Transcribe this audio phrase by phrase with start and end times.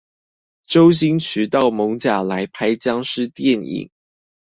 [0.65, 3.91] 周星馳到艋舺來拍殭屍電影